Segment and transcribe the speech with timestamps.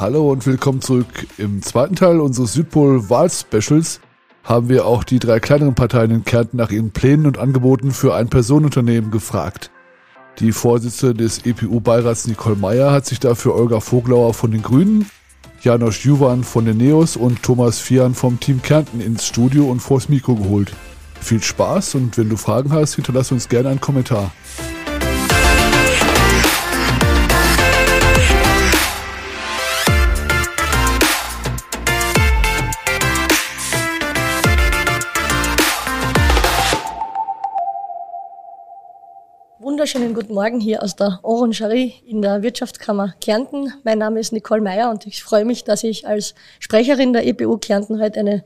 [0.00, 1.26] Hallo und willkommen zurück.
[1.38, 3.98] Im zweiten Teil unseres Südpol-Wahl-Specials
[4.44, 8.14] haben wir auch die drei kleineren Parteien in Kärnten nach ihren Plänen und Angeboten für
[8.14, 9.72] ein Personenunternehmen gefragt.
[10.38, 15.10] Die Vorsitzende des EPU-Beirats Nicole Meyer hat sich dafür Olga Voglauer von den Grünen,
[15.62, 20.08] Janosch Juvan von den Neos und Thomas Fian vom Team Kärnten ins Studio und vors
[20.08, 20.72] Mikro geholt.
[21.20, 24.30] Viel Spaß und wenn du Fragen hast, hinterlass uns gerne einen Kommentar.
[39.78, 43.72] Wunderschönen guten Morgen hier aus der Orangerie in der Wirtschaftskammer Kärnten.
[43.84, 47.58] Mein Name ist Nicole Meyer und ich freue mich, dass ich als Sprecherin der EPU
[47.58, 48.44] Kärnten heute eine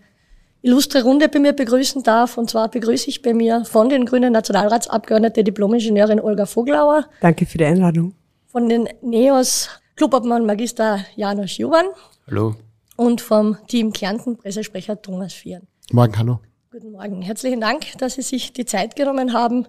[0.60, 2.36] illustre Runde bei mir begrüßen darf.
[2.36, 7.06] Und zwar begrüße ich bei mir von den Grünen Nationalratsabgeordnete Diplomingenieurin Olga Voglauer.
[7.22, 8.14] Danke für die Einladung.
[8.48, 11.86] Von den NEOS Clubobmann Magister Janusz Juvan.
[12.26, 12.56] Hallo.
[12.96, 15.66] Und vom Team Kärnten Pressesprecher Thomas Vieren.
[15.92, 16.40] Morgen, hallo.
[16.70, 17.22] Guten Morgen.
[17.22, 19.66] Herzlichen Dank, dass Sie sich die Zeit genommen haben,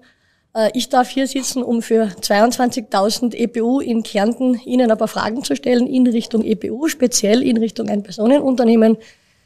[0.73, 5.55] ich darf hier sitzen, um für 22.000 EPU in Kärnten Ihnen ein paar Fragen zu
[5.55, 8.97] stellen in Richtung EPU, speziell in Richtung ein Personenunternehmen,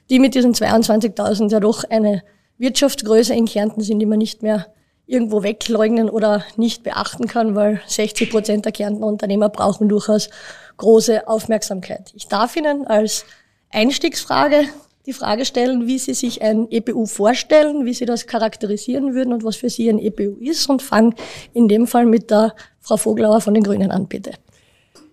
[0.10, 2.24] die mit diesen 22.000 ja doch eine
[2.58, 4.68] Wirtschaftsgröße in Kärnten sind, die man nicht mehr
[5.06, 10.30] irgendwo wegleugnen oder nicht beachten kann, weil 60 Prozent der Kärntner Unternehmer brauchen durchaus
[10.76, 12.12] große Aufmerksamkeit.
[12.14, 13.26] Ich darf Ihnen als
[13.72, 14.66] Einstiegsfrage
[15.08, 19.44] die Frage stellen, wie Sie sich ein EPU vorstellen, wie Sie das charakterisieren würden und
[19.46, 21.16] was für Sie ein EPU ist und fangen
[21.54, 24.34] in dem Fall mit der Frau Voglauer von den Grünen an, bitte.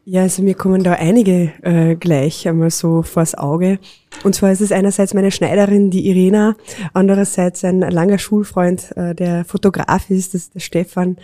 [0.04, 3.78] Ja, also mir kommen da einige äh, gleich einmal so vors Auge.
[4.22, 6.56] Und zwar ist es einerseits meine Schneiderin, die Irena,
[6.92, 11.16] andererseits ein langer Schulfreund, äh, der Fotograf ist, das ist der Stefan,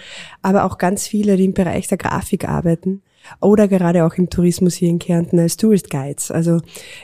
[0.43, 3.03] aber auch ganz viele, die im Bereich der Grafik arbeiten
[3.41, 6.31] oder gerade auch im Tourismus hier in Kärnten als Tourist Guides.
[6.31, 6.61] Also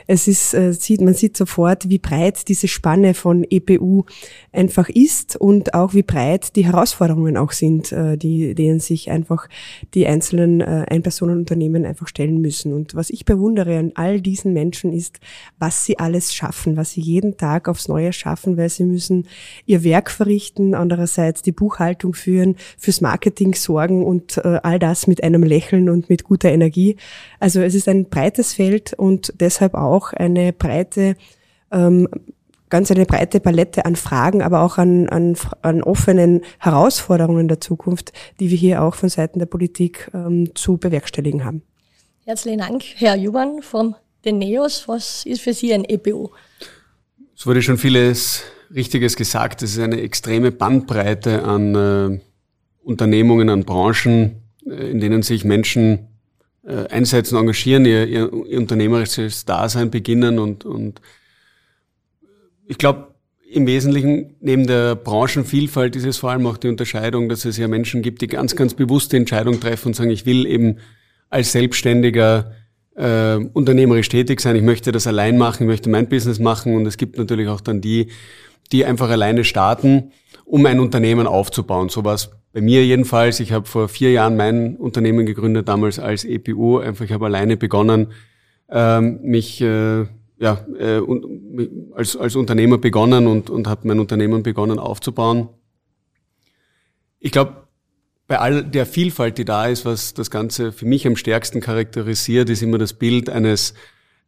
[0.07, 4.03] es ist, äh, sieht, man sieht sofort, wie breit diese Spanne von EPU
[4.51, 9.47] einfach ist und auch wie breit die Herausforderungen auch sind, äh, die, denen sich einfach
[9.93, 12.73] die einzelnen äh, Einpersonenunternehmen einfach stellen müssen.
[12.73, 15.19] Und was ich bewundere an all diesen Menschen ist,
[15.59, 19.27] was sie alles schaffen, was sie jeden Tag aufs Neue schaffen, weil sie müssen
[19.65, 25.43] ihr Werk verrichten, andererseits die Buchhaltung führen, fürs Marketing sorgen und all das mit einem
[25.43, 26.97] Lächeln und mit guter Energie.
[27.39, 31.15] Also es ist ein breites Feld und deshalb auch eine breite,
[31.71, 32.07] ähm,
[32.69, 38.13] ganz eine breite Palette an Fragen, aber auch an, an, an offenen Herausforderungen der Zukunft,
[38.39, 41.61] die wir hier auch von Seiten der Politik ähm, zu bewerkstelligen haben.
[42.25, 43.95] Herzlichen Dank, Herr Juban von
[44.25, 44.87] den NEOS.
[44.87, 46.29] Was ist für Sie ein EPU?
[47.35, 48.43] Es wurde schon vieles
[48.73, 49.61] Richtiges gesagt.
[49.63, 52.19] Es ist eine extreme Bandbreite an äh,
[52.83, 56.07] Unternehmungen, an Branchen, in denen sich Menschen
[56.67, 61.01] äh, einsetzen, engagieren, ihr, ihr, ihr unternehmerisches Dasein beginnen und, und
[62.65, 63.07] ich glaube,
[63.49, 67.67] im Wesentlichen neben der Branchenvielfalt ist es vor allem auch die Unterscheidung, dass es ja
[67.67, 70.79] Menschen gibt, die ganz, ganz bewusste Entscheidungen treffen und sagen, ich will eben
[71.29, 72.51] als Selbstständiger
[72.95, 76.85] äh, unternehmerisch tätig sein, ich möchte das allein machen, ich möchte mein Business machen und
[76.85, 78.07] es gibt natürlich auch dann die,
[78.71, 80.11] die einfach alleine starten,
[80.43, 81.89] um ein Unternehmen aufzubauen.
[81.89, 86.79] Sowas bei mir jedenfalls, ich habe vor vier Jahren mein Unternehmen gegründet, damals als EPU.
[86.79, 88.13] Einfach, ich habe alleine begonnen,
[88.69, 90.05] ähm, mich äh,
[90.39, 95.49] ja, äh, und, als, als Unternehmer begonnen und, und habe mein Unternehmen begonnen aufzubauen.
[97.19, 97.67] Ich glaube,
[98.27, 102.49] bei all der Vielfalt, die da ist, was das Ganze für mich am stärksten charakterisiert,
[102.49, 103.73] ist immer das Bild eines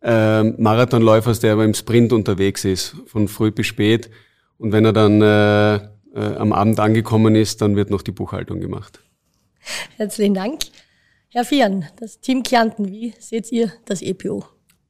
[0.01, 4.09] äh, Marathonläufers, der aber im Sprint unterwegs ist, von früh bis spät.
[4.57, 8.59] Und wenn er dann äh, äh, am Abend angekommen ist, dann wird noch die Buchhaltung
[8.59, 9.01] gemacht.
[9.97, 10.59] Herzlichen Dank.
[11.29, 14.43] Herr Fian, das Team Kärnten, wie seht ihr das EPO?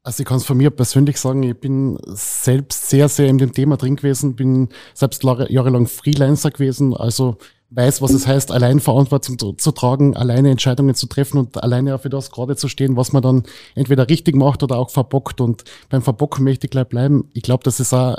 [0.03, 3.51] Also ich kann es von mir persönlich sagen, ich bin selbst sehr, sehr in dem
[3.51, 7.37] Thema drin gewesen, bin selbst jahrelang Freelancer gewesen, also
[7.71, 11.95] weiß, was es heißt, allein Verantwortung zu, zu, tragen, alleine Entscheidungen zu treffen und alleine
[11.95, 13.43] auch für das gerade zu stehen, was man dann
[13.75, 15.41] entweder richtig macht oder auch verbockt.
[15.41, 17.29] Und beim Verbocken möchte ich gleich bleiben.
[17.33, 18.17] Ich glaube, das ist auch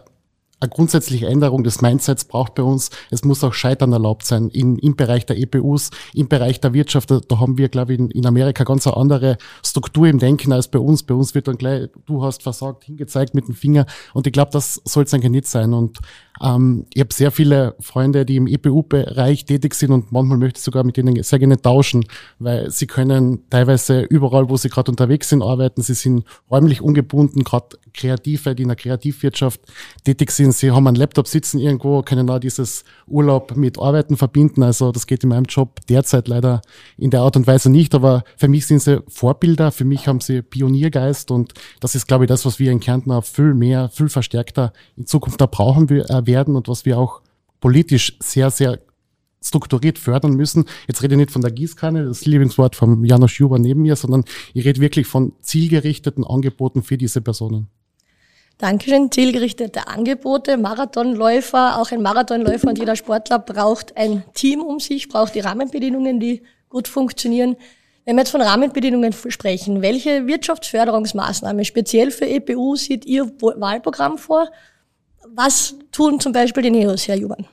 [0.60, 2.90] eine grundsätzliche Änderung des Mindsets braucht bei uns.
[3.10, 7.10] Es muss auch Scheitern erlaubt sein in, im Bereich der EPUs, im Bereich der Wirtschaft.
[7.10, 10.52] Da, da haben wir, glaube ich, in, in, Amerika ganz eine andere Struktur im Denken
[10.52, 11.02] als bei uns.
[11.02, 13.86] Bei uns wird dann gleich, du hast versagt, hingezeigt mit dem Finger.
[14.12, 15.72] Und ich glaube, das soll es eigentlich nicht sein.
[15.72, 15.98] Und
[16.42, 20.64] ähm, ich habe sehr viele Freunde, die im EPU-Bereich tätig sind und manchmal möchte ich
[20.64, 22.04] sogar mit ihnen sehr gerne tauschen,
[22.38, 25.82] weil sie können teilweise überall, wo sie gerade unterwegs sind, arbeiten.
[25.82, 29.60] Sie sind räumlich ungebunden, gerade Kreative, die in der Kreativwirtschaft
[30.04, 30.52] tätig sind.
[30.52, 34.62] Sie haben einen Laptop sitzen irgendwo, können auch dieses Urlaub mit Arbeiten verbinden.
[34.62, 36.62] Also das geht in meinem Job derzeit leider
[36.96, 37.94] in der Art und Weise nicht.
[37.94, 39.72] Aber für mich sind sie Vorbilder.
[39.72, 41.30] Für mich haben sie Pioniergeist.
[41.30, 44.72] Und das ist, glaube ich, das, was wir in Kärnten auch viel mehr, viel verstärkter
[44.96, 47.22] in Zukunft da brauchen äh, werden und was wir auch
[47.60, 48.78] politisch sehr, sehr
[49.42, 50.66] strukturiert fördern müssen.
[50.86, 54.24] Jetzt rede ich nicht von der Gießkanne, das Lieblingswort von Janusz Juber neben mir, sondern
[54.54, 57.68] ich rede wirklich von zielgerichteten Angeboten für diese Personen.
[58.58, 59.10] Dankeschön.
[59.10, 65.34] Zielgerichtete Angebote, Marathonläufer, auch ein Marathonläufer und jeder Sportler braucht ein Team um sich, braucht
[65.34, 67.56] die Rahmenbedingungen, die gut funktionieren.
[68.04, 74.50] Wenn wir jetzt von Rahmenbedingungen sprechen, welche Wirtschaftsförderungsmaßnahme speziell für EPU sieht Ihr Wahlprogramm vor?
[75.34, 77.46] Was tun zum Beispiel die Neos, Herr Juban?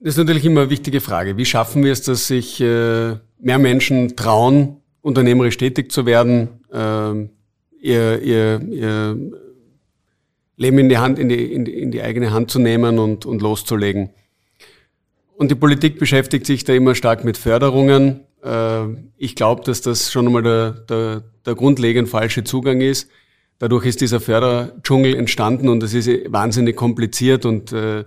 [0.00, 1.36] Das ist natürlich immer eine wichtige Frage.
[1.36, 7.28] Wie schaffen wir es, dass sich äh, mehr Menschen trauen, unternehmerisch tätig zu werden, äh,
[7.80, 9.32] ihr, ihr, ihr
[10.56, 13.26] Leben in die Hand, in die, in die, in die eigene Hand zu nehmen und,
[13.26, 14.10] und loszulegen.
[15.36, 18.20] Und die Politik beschäftigt sich da immer stark mit Förderungen.
[18.42, 18.86] Äh,
[19.16, 23.08] ich glaube, dass das schon einmal der, der, der grundlegend falsche Zugang ist.
[23.58, 28.04] Dadurch ist dieser Förderdschungel entstanden und es ist wahnsinnig kompliziert und äh,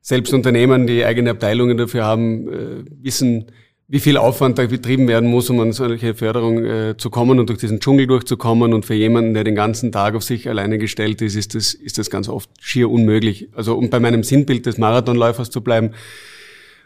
[0.00, 3.46] selbst Unternehmen, die eigene Abteilungen dafür haben, äh, wissen,
[3.90, 7.48] wie viel Aufwand da betrieben werden muss, um an solche Förderung äh, zu kommen und
[7.48, 8.74] durch diesen Dschungel durchzukommen.
[8.74, 11.96] Und für jemanden, der den ganzen Tag auf sich alleine gestellt ist, ist das, ist
[11.96, 13.48] das ganz oft schier unmöglich.
[13.54, 15.92] Also um bei meinem Sinnbild des Marathonläufers zu bleiben,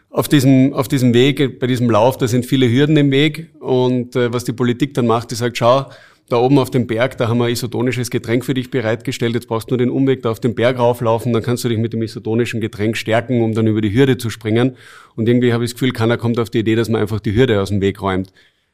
[0.09, 3.49] auf diesem, auf diesem Weg, bei diesem Lauf, da sind viele Hürden im Weg.
[3.59, 5.87] Und äh, was die Politik dann macht, die sagt, schau,
[6.29, 9.33] da oben auf dem Berg, da haben wir ein isotonisches Getränk für dich bereitgestellt.
[9.35, 11.77] Jetzt brauchst du nur den Umweg da auf den Berg rauflaufen, dann kannst du dich
[11.77, 14.77] mit dem isotonischen Getränk stärken, um dann über die Hürde zu springen.
[15.15, 17.35] Und irgendwie habe ich das Gefühl, keiner kommt auf die Idee, dass man einfach die
[17.35, 18.31] Hürde aus dem Weg räumt.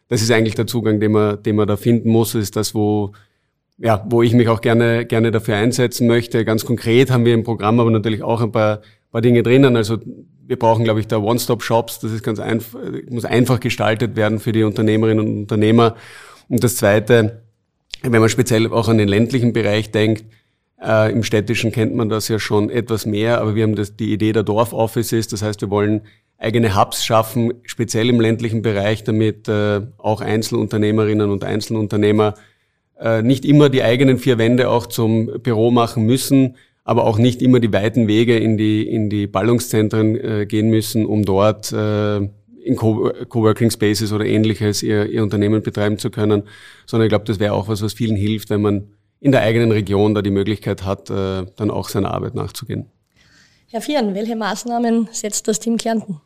[0.09, 2.33] Das ist eigentlich der Zugang, den man, den man da finden muss.
[2.33, 3.13] Das ist das, wo,
[3.77, 6.45] ja, wo ich mich auch gerne, gerne dafür einsetzen möchte.
[6.45, 8.81] Ganz konkret haben wir im Programm aber natürlich auch ein paar,
[9.11, 9.75] paar Dinge drinnen.
[9.75, 9.97] Also
[10.45, 11.99] wir brauchen, glaube ich, da One-Stop-Shops.
[11.99, 12.79] Das ist ganz einfach,
[13.09, 15.95] muss einfach gestaltet werden für die Unternehmerinnen und Unternehmer.
[16.49, 17.43] Und das Zweite,
[18.01, 20.25] wenn man speziell auch an den ländlichen Bereich denkt,
[20.81, 24.11] äh, im städtischen kennt man das ja schon etwas mehr, aber wir haben das, die
[24.13, 26.01] Idee der Dorfoffices, das heißt, wir wollen
[26.37, 32.35] eigene Hubs schaffen, speziell im ländlichen Bereich, damit äh, auch Einzelunternehmerinnen und Einzelunternehmer
[32.99, 36.55] äh, nicht immer die eigenen vier Wände auch zum Büro machen müssen,
[36.85, 41.05] aber auch nicht immer die weiten Wege in die, in die Ballungszentren äh, gehen müssen,
[41.05, 41.73] um dort
[42.69, 46.43] äh, in Coworking Spaces oder ähnliches ihr, ihr Unternehmen betreiben zu können,
[46.85, 48.87] sondern ich glaube, das wäre auch was, was vielen hilft, wenn man
[49.19, 52.85] in der eigenen Region da die Möglichkeit hat, äh, dann auch seiner Arbeit nachzugehen.
[53.71, 56.21] Herr Vieren, welche Maßnahmen setzt das Team Kärnten?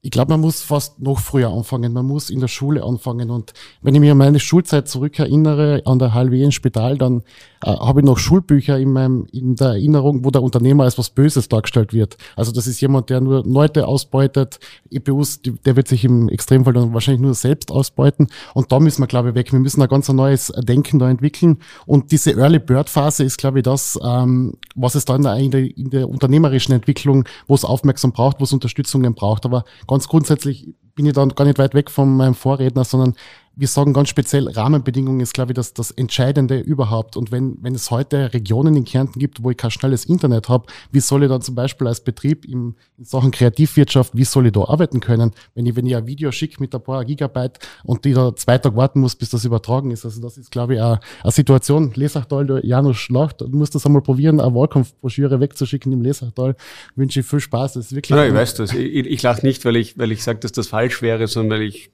[0.00, 1.92] Ich glaube, man muss fast noch früher anfangen.
[1.92, 3.30] Man muss in der Schule anfangen.
[3.30, 3.52] Und
[3.82, 7.22] wenn ich mir an meine Schulzeit zurückerinnere, an der HLW Spital, dann
[7.64, 11.10] äh, habe ich noch Schulbücher in meinem, in der Erinnerung, wo der Unternehmer als was
[11.10, 12.16] Böses dargestellt wird.
[12.36, 14.60] Also das ist jemand, der nur Leute ausbeutet.
[14.90, 18.28] EPUs, die, der wird sich im Extremfall dann wahrscheinlich nur selbst ausbeuten.
[18.54, 19.52] Und da müssen wir, glaube ich, weg.
[19.52, 21.58] Wir müssen ein ganz neues Denken da entwickeln.
[21.86, 25.36] Und diese Early Bird Phase ist, glaube ich, das, ähm, was es da in der,
[25.36, 29.44] in der, in der unternehmerischen Entwicklung, wo es aufmerksam braucht, wo es Unterstützungen braucht.
[29.44, 33.14] Aber ganz grundsätzlich bin ich dann gar nicht weit weg von meinem Vorredner, sondern
[33.58, 37.16] wir sagen ganz speziell, Rahmenbedingungen ist, glaube ich, das, das Entscheidende überhaupt.
[37.16, 40.66] Und wenn, wenn es heute Regionen in Kärnten gibt, wo ich kein schnelles Internet habe,
[40.92, 44.52] wie soll ich dann zum Beispiel als Betrieb im, in Sachen Kreativwirtschaft, wie soll ich
[44.52, 45.32] da arbeiten können?
[45.56, 48.58] Wenn ich, wenn ich ein Video schicke mit ein paar Gigabyte und die da zwei
[48.58, 50.04] Tage warten muss, bis das übertragen ist.
[50.04, 51.90] Also das ist, glaube ich, eine, eine Situation.
[51.94, 56.54] Lesachtal, Janusz lacht, du musst das einmal probieren, eine Wahlkampfbroschüre wegzuschicken im Lesachtal.
[56.94, 57.72] Wünsche ich viel Spaß.
[57.72, 58.16] Das ist wirklich.
[58.16, 58.72] Nein, ich weiß das.
[58.72, 61.66] Ich, ich lache nicht, weil ich, weil ich sage, dass das falsch wäre, sondern weil
[61.66, 61.90] ich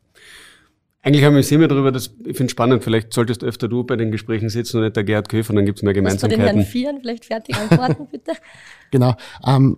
[1.05, 3.95] eigentlich haben wir uns immer darüber, dass ich finde spannend, vielleicht solltest öfter du bei
[3.95, 6.43] den Gesprächen sitzen und nicht der Gerhard Köfer, dann gibt es mehr Gemeinsamkeiten.
[6.43, 8.33] Bei den Herrn Vieren vielleicht fertig antworten, bitte.
[8.91, 9.15] genau.
[9.47, 9.77] Ähm,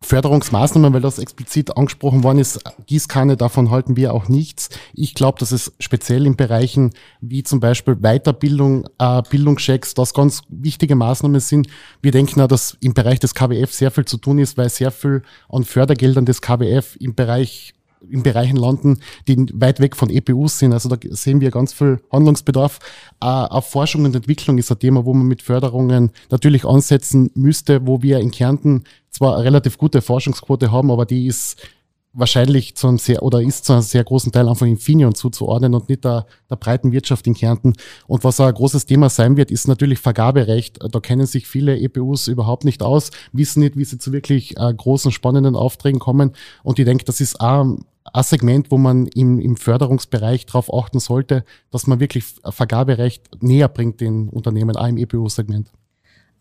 [0.00, 4.70] Förderungsmaßnahmen, weil das explizit angesprochen worden ist, Gießkanne, davon halten wir auch nichts.
[4.94, 10.42] Ich glaube, dass es speziell in Bereichen wie zum Beispiel Weiterbildung, äh, Bildungschecks, das ganz
[10.48, 11.68] wichtige Maßnahmen sind.
[12.00, 14.90] Wir denken auch, dass im Bereich des KWF sehr viel zu tun ist, weil sehr
[14.90, 17.74] viel an Fördergeldern des KWF im Bereich
[18.10, 20.72] in Bereichen landen, die weit weg von EPUs sind.
[20.72, 22.78] Also da sehen wir ganz viel Handlungsbedarf.
[23.20, 27.86] Äh, auch Forschung und Entwicklung ist ein Thema, wo man mit Förderungen natürlich ansetzen müsste,
[27.86, 31.62] wo wir in Kärnten zwar eine relativ gute Forschungsquote haben, aber die ist
[32.14, 35.88] wahrscheinlich zu einem sehr oder ist zu einem sehr großen Teil einfach Infineon zuzuordnen und
[35.88, 37.74] nicht der, der breiten Wirtschaft in Kärnten.
[38.06, 40.78] Und was auch ein großes Thema sein wird, ist natürlich Vergaberecht.
[40.90, 44.72] Da kennen sich viele EPUs überhaupt nicht aus, wissen nicht, wie sie zu wirklich äh,
[44.72, 46.32] großen, spannenden Aufträgen kommen.
[46.62, 47.64] Und ich denke, das ist auch
[48.12, 53.68] ein Segment, wo man im, im Förderungsbereich darauf achten sollte, dass man wirklich Vergaberecht näher
[53.68, 55.70] bringt den Unternehmen, auch im EPU-Segment.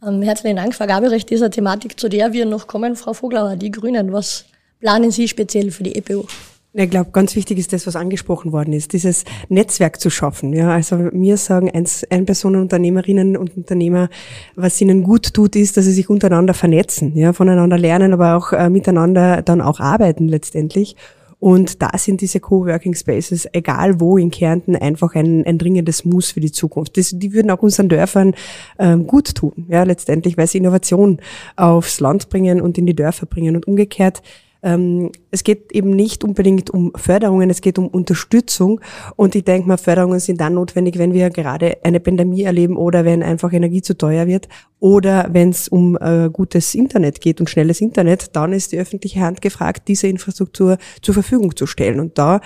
[0.06, 0.76] Ähm, herzlichen Dank.
[0.76, 2.96] Vergaberecht eine Thematik, zu der wir noch kommen.
[2.96, 4.46] Frau Voglauer, die Grünen, was
[4.84, 6.26] planen Sie speziell für die EPU?
[6.74, 10.52] Ich glaube, ganz wichtig ist das, was angesprochen worden ist, dieses Netzwerk zu schaffen.
[10.52, 14.10] Ja, also mir sagen Ein-Personen-Unternehmerinnen und Unternehmer,
[14.56, 18.52] was ihnen gut tut, ist, dass sie sich untereinander vernetzen, ja, voneinander lernen, aber auch
[18.52, 20.98] äh, miteinander dann auch arbeiten letztendlich.
[21.40, 26.32] Und da sind diese Coworking Spaces, egal wo in Kärnten, einfach ein, ein dringendes Muss
[26.32, 26.98] für die Zukunft.
[26.98, 28.34] Das, die würden auch unseren Dörfern
[28.80, 31.20] ähm, gut tun, ja, letztendlich, weil sie Innovation
[31.56, 33.56] aufs Land bringen und in die Dörfer bringen.
[33.56, 34.22] Und umgekehrt
[34.64, 38.80] es geht eben nicht unbedingt um Förderungen, es geht um Unterstützung.
[39.18, 43.04] Und ich denke mal, Förderungen sind dann notwendig, wenn wir gerade eine Pandemie erleben oder
[43.04, 44.48] wenn einfach Energie zu teuer wird
[44.80, 49.22] oder wenn es um äh, gutes Internet geht und schnelles Internet, dann ist die öffentliche
[49.22, 52.00] Hand gefragt, diese Infrastruktur zur Verfügung zu stellen.
[52.00, 52.42] Und da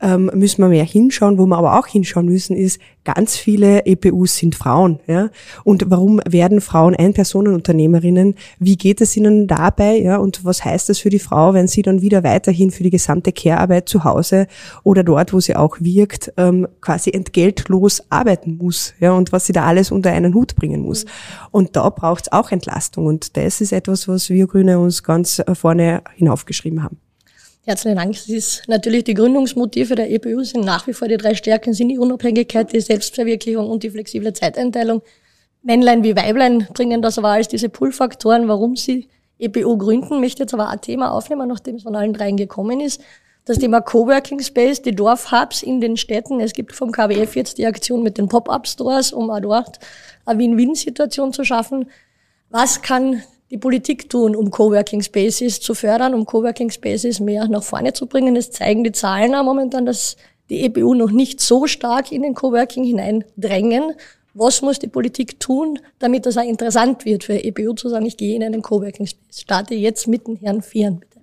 [0.00, 1.38] ähm, müssen wir mehr hinschauen.
[1.38, 4.98] Wo wir aber auch hinschauen müssen, ist, ganz viele EPUs sind Frauen.
[5.06, 5.30] Ja?
[5.64, 8.34] Und warum werden Frauen Ein-Personen-Unternehmerinnen?
[8.58, 9.96] Wie geht es ihnen dabei?
[9.96, 10.16] Ja?
[10.16, 13.32] Und was heißt das für die Frau, wenn sie dann wieder weiterhin für die gesamte
[13.32, 14.46] Care-Arbeit zu Hause
[14.84, 18.94] oder dort, wo sie auch wirkt, ähm, quasi entgeltlos arbeiten muss?
[19.00, 19.12] Ja?
[19.12, 21.04] Und was sie da alles unter einen Hut bringen muss.
[21.50, 23.06] Und da braucht es auch Entlastung.
[23.06, 26.98] Und das ist etwas, was wir Grüne uns ganz äh, vorne hinaufgeschrieben haben.
[27.64, 28.12] Herzlichen Dank.
[28.12, 31.88] Das ist natürlich die Gründungsmotive der EPU sind nach wie vor die drei Stärken, sind
[31.88, 35.02] die Unabhängigkeit, die Selbstverwirklichung und die flexible Zeiteinteilung.
[35.62, 40.20] Männlein wie Weiblein bringen das aber als diese Pull-Faktoren, warum sie EPU gründen.
[40.20, 43.00] Möchte jetzt aber ein Thema aufnehmen, nachdem es von allen dreien gekommen ist.
[43.44, 46.40] Das Thema Coworking Space, die Dorfhubs in den Städten.
[46.40, 49.78] Es gibt vom KWF jetzt die Aktion mit den Pop-Up-Stores, um auch dort
[50.24, 51.88] eine Win-Win-Situation zu schaffen.
[52.50, 57.62] Was kann die Politik tun, um Coworking Spaces zu fördern, um Coworking Spaces mehr nach
[57.62, 58.34] vorne zu bringen?
[58.34, 60.16] Es zeigen die Zahlen auch momentan, dass
[60.50, 63.94] die EBU noch nicht so stark in den Coworking hineindrängen.
[64.38, 68.18] Was muss die Politik tun, damit das auch interessant wird für EBU zu sagen, ich
[68.18, 69.40] gehe in einen Coworking Space.
[69.40, 71.16] Starte jetzt mit den Herrn Vieren, bitte.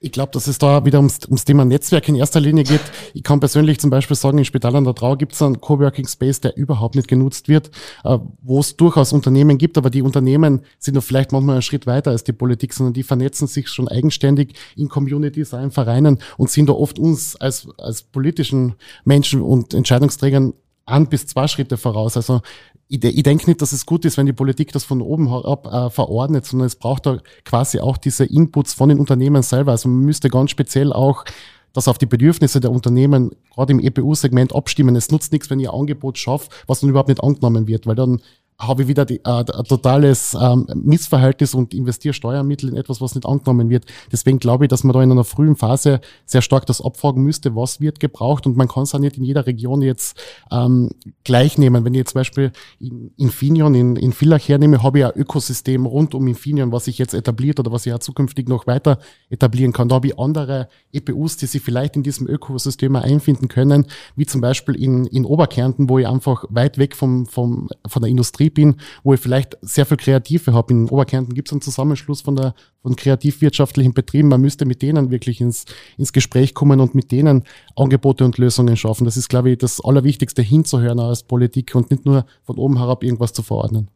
[0.00, 2.80] Ich glaube, dass es da wieder ums, ums Thema Netzwerk in erster Linie geht.
[3.12, 6.06] Ich kann persönlich zum Beispiel sagen, in Spital an der Trau gibt es einen Coworking
[6.06, 7.70] Space, der überhaupt nicht genutzt wird,
[8.02, 11.86] äh, wo es durchaus Unternehmen gibt, aber die Unternehmen sind noch vielleicht manchmal einen Schritt
[11.86, 16.50] weiter als die Politik, sondern die vernetzen sich schon eigenständig in Communities, in Vereinen und
[16.50, 20.54] sind da oft uns als, als politischen Menschen und Entscheidungsträgern
[20.86, 22.16] ein bis zwei Schritte voraus.
[22.16, 22.40] Also
[22.88, 25.66] ich, ich denke nicht, dass es gut ist, wenn die Politik das von oben ab
[25.66, 29.72] äh, verordnet, sondern es braucht da quasi auch diese Inputs von den Unternehmen selber.
[29.72, 31.24] Also man müsste ganz speziell auch
[31.72, 34.94] das auf die Bedürfnisse der Unternehmen gerade im EPU-Segment abstimmen.
[34.94, 38.20] Es nutzt nichts, wenn ihr Angebot schafft, was dann überhaupt nicht angenommen wird, weil dann
[38.58, 43.14] habe ich wieder die, äh, ein totales ähm, Missverhältnis und investiere Steuermittel in etwas, was
[43.14, 43.86] nicht angenommen wird.
[44.12, 47.56] Deswegen glaube ich, dass man da in einer frühen Phase sehr stark das abfragen müsste,
[47.56, 50.16] was wird gebraucht und man kann es auch nicht in jeder Region jetzt
[50.52, 50.90] ähm,
[51.24, 51.84] gleich nehmen.
[51.84, 55.84] Wenn ich jetzt zum Beispiel in Infineon, in, in Villach hernehme, habe ich ein Ökosystem
[55.86, 58.98] rund um Infineon, was sich jetzt etabliert oder was ich auch zukünftig noch weiter
[59.30, 59.88] etablieren kann.
[59.88, 64.40] Da habe ich andere EPUs, die sich vielleicht in diesem Ökosystem einfinden können, wie zum
[64.40, 68.50] Beispiel in, in Oberkärnten, wo ich einfach weit weg vom, vom, von der Industrie Industrie
[68.50, 70.72] bin, wo ich vielleicht sehr viel Kreative habe.
[70.72, 74.28] In Oberkärnten gibt es einen Zusammenschluss von der von kreativwirtschaftlichen Betrieben.
[74.28, 75.64] Man müsste mit denen wirklich ins,
[75.96, 77.44] ins Gespräch kommen und mit denen
[77.76, 79.06] Angebote und Lösungen schaffen.
[79.06, 83.02] Das ist, glaube ich, das Allerwichtigste hinzuhören als Politik und nicht nur von oben herab
[83.02, 83.88] irgendwas zu verordnen.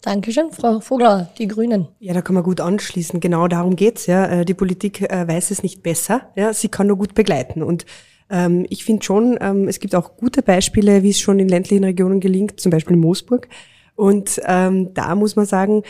[0.00, 1.86] Dankeschön, Frau Vogler, die Grünen.
[2.00, 3.20] Ja, da kann man gut anschließen.
[3.20, 4.06] Genau darum geht's.
[4.06, 4.26] Ja.
[4.26, 6.22] Äh, die Politik äh, weiß es nicht besser.
[6.34, 6.52] Ja.
[6.52, 7.62] Sie kann nur gut begleiten.
[7.62, 7.84] Und
[8.32, 11.84] ähm, ich finde schon, ähm, es gibt auch gute Beispiele, wie es schon in ländlichen
[11.84, 13.48] Regionen gelingt, zum Beispiel in Moosburg.
[13.94, 15.82] Und ähm, da muss man sagen,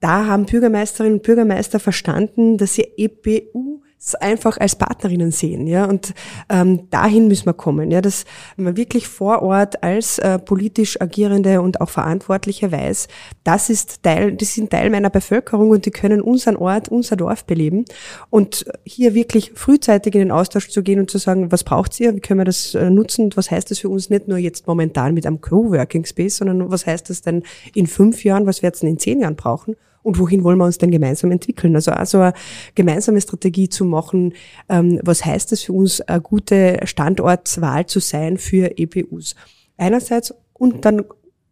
[0.00, 3.82] da haben Bürgermeisterinnen und Bürgermeister verstanden, dass sie EPU
[4.20, 6.14] einfach als Partnerinnen sehen, ja, und
[6.48, 8.24] ähm, dahin müssen wir kommen, ja, dass
[8.56, 13.08] man wirklich vor Ort als äh, politisch agierende und auch Verantwortliche weiß,
[13.44, 17.44] das ist Teil, das sind Teil meiner Bevölkerung und die können unseren Ort, unser Dorf
[17.44, 17.84] beleben.
[18.30, 22.14] Und hier wirklich frühzeitig in den Austausch zu gehen und zu sagen, was braucht ihr,
[22.14, 23.26] wie können wir das äh, nutzen?
[23.26, 24.10] Und was heißt das für uns?
[24.10, 27.42] Nicht nur jetzt momentan mit einem Coworking Space, sondern was heißt das denn
[27.74, 29.76] in fünf Jahren, was wir jetzt in zehn Jahren brauchen
[30.08, 31.74] und wohin wollen wir uns denn gemeinsam entwickeln.
[31.74, 32.32] Also also eine
[32.74, 34.32] gemeinsame Strategie zu machen,
[34.70, 39.36] ähm, was heißt es für uns, eine gute Standortswahl zu sein für EPUs.
[39.76, 41.04] Einerseits und dann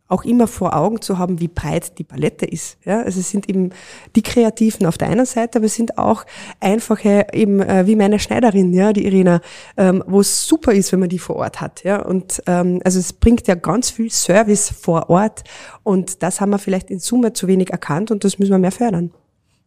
[0.08, 2.78] auch immer vor Augen zu haben, wie breit die Palette ist.
[2.84, 3.70] Ja, also es sind eben
[4.14, 6.24] die Kreativen auf der einen Seite, aber es sind auch
[6.60, 9.40] einfache, eben äh, wie meine Schneiderin, ja, die Irina,
[9.76, 11.82] ähm, wo es super ist, wenn man die vor Ort hat.
[11.82, 15.42] Ja, und ähm, also es bringt ja ganz viel Service vor Ort
[15.82, 18.72] und das haben wir vielleicht in Summe zu wenig erkannt und das müssen wir mehr
[18.72, 19.12] fördern.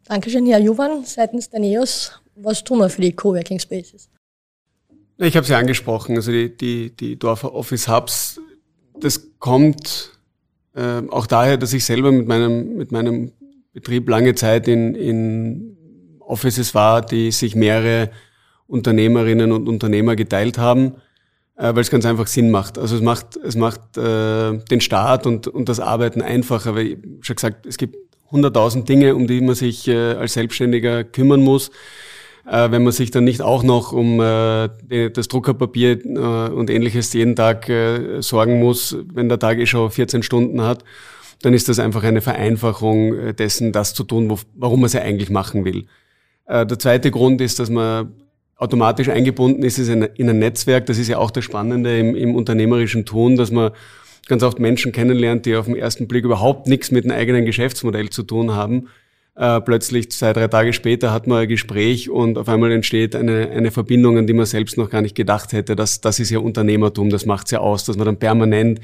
[0.05, 1.03] Dankeschön, Herr Juvan.
[1.03, 4.09] Seitens der NEOS, was tun wir für die Coworking Spaces?
[5.17, 8.39] Ich habe es ja angesprochen, also die, die, die Dorfer Office Hubs,
[9.01, 10.18] das kommt
[10.75, 13.31] äh, auch daher, dass ich selber mit meinem, mit meinem
[13.73, 15.77] Betrieb lange Zeit in, in
[16.19, 18.11] Offices war, die sich mehrere
[18.67, 20.95] Unternehmerinnen und Unternehmer geteilt haben,
[21.55, 22.77] äh, weil es ganz einfach Sinn macht.
[22.77, 26.97] Also es macht, es macht äh, den Start und, und das Arbeiten einfacher, weil ich
[27.21, 27.97] schon gesagt, es gibt
[28.31, 31.71] hunderttausend Dinge, um die man sich äh, als Selbstständiger kümmern muss.
[32.45, 37.13] Äh, wenn man sich dann nicht auch noch um äh, das Druckerpapier äh, und ähnliches
[37.13, 40.83] jeden Tag äh, sorgen muss, wenn der Tag eh schon 14 Stunden hat,
[41.41, 44.93] dann ist das einfach eine Vereinfachung äh, dessen, das zu tun, wo, warum man es
[44.93, 45.85] ja eigentlich machen will.
[46.45, 48.13] Äh, der zweite Grund ist, dass man
[48.55, 50.85] automatisch eingebunden ist, ist in ein Netzwerk.
[50.85, 53.71] Das ist ja auch das Spannende im, im unternehmerischen Tun, dass man
[54.27, 58.09] ganz oft Menschen kennenlernt, die auf den ersten Blick überhaupt nichts mit einem eigenen Geschäftsmodell
[58.09, 58.89] zu tun haben.
[59.35, 63.49] Äh, plötzlich zwei, drei Tage später hat man ein Gespräch und auf einmal entsteht eine,
[63.49, 65.75] eine Verbindung, an die man selbst noch gar nicht gedacht hätte.
[65.75, 68.81] Das, das ist ja Unternehmertum, das macht's ja aus, dass man dann permanent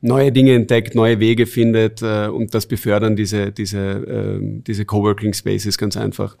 [0.00, 5.34] neue Dinge entdeckt, neue Wege findet äh, und das befördern diese, diese, äh, diese Coworking
[5.34, 6.36] Spaces ganz einfach.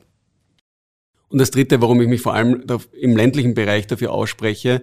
[1.28, 4.82] Und das Dritte, warum ich mich vor allem im ländlichen Bereich dafür ausspreche,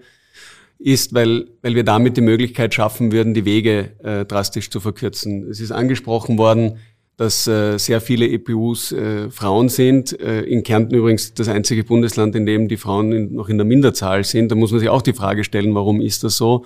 [0.77, 5.49] ist, weil, weil wir damit die Möglichkeit schaffen würden, die Wege äh, drastisch zu verkürzen.
[5.49, 6.79] Es ist angesprochen worden,
[7.17, 10.19] dass äh, sehr viele EPUs äh, Frauen sind.
[10.19, 13.65] Äh, in Kärnten übrigens das einzige Bundesland, in dem die Frauen in, noch in der
[13.65, 14.51] Minderzahl sind.
[14.51, 16.65] Da muss man sich auch die Frage stellen, warum ist das so?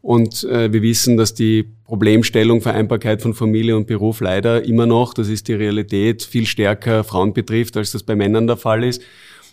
[0.00, 5.14] Und äh, wir wissen, dass die Problemstellung Vereinbarkeit von Familie und Beruf leider immer noch,
[5.14, 9.02] das ist die Realität, viel stärker Frauen betrifft, als das bei Männern der Fall ist.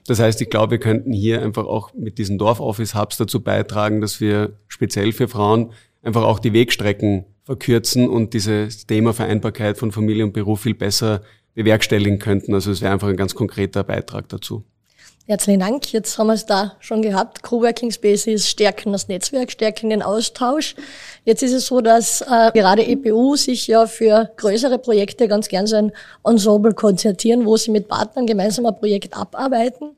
[0.08, 4.20] Das heißt, ich glaube, wir könnten hier einfach auch mit diesen Dorfoffice-Hubs dazu beitragen, dass
[4.20, 5.72] wir speziell für Frauen
[6.02, 11.22] einfach auch die Wegstrecken verkürzen und dieses Thema Vereinbarkeit von Familie und Beruf viel besser
[11.54, 12.54] bewerkstelligen könnten.
[12.54, 14.64] Also es wäre einfach ein ganz konkreter Beitrag dazu.
[15.28, 15.94] Herzlichen Dank.
[15.94, 17.44] Jetzt haben wir es da schon gehabt.
[17.44, 20.76] Coworking Spaces stärken das Netzwerk, stärken den Austausch.
[21.26, 25.68] Jetzt ist es so, dass äh, gerade EPU sich ja für größere Projekte ganz gern
[25.68, 25.92] so ein
[26.26, 29.96] Ensemble konzertieren, wo sie mit Partnern gemeinsam ein Projekt abarbeiten.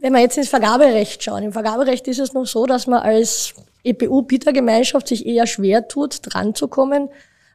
[0.00, 3.54] Wenn wir jetzt ins Vergaberecht schauen, im Vergaberecht ist es noch so, dass man als
[3.84, 7.08] EPU-Bietergemeinschaft sich eher schwer tut, dran zu kommen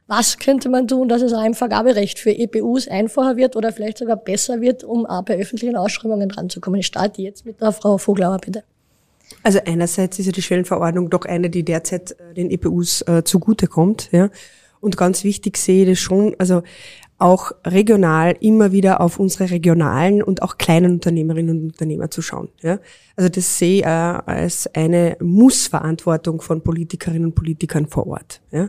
[0.06, 3.98] was könnte man tun, dass es auch im Vergaberecht für EPUs einfacher wird oder vielleicht
[3.98, 6.80] sogar besser wird, um auch bei öffentlichen Ausschreibungen ranzukommen?
[6.80, 8.64] Ich starte jetzt mit der Frau Voglauer, bitte.
[9.42, 14.10] Also einerseits ist ja die Schwellenverordnung doch eine, die derzeit äh, den EPUs äh, zugutekommt.
[14.12, 14.28] Ja.
[14.80, 16.62] Und ganz wichtig sehe ich das schon, also
[17.22, 22.48] auch regional immer wieder auf unsere regionalen und auch kleinen Unternehmerinnen und Unternehmer zu schauen.
[22.62, 22.80] Ja?
[23.16, 28.40] Also das sehe ich äh, als eine Mussverantwortung von Politikerinnen und Politikern vor Ort.
[28.50, 28.68] Ja?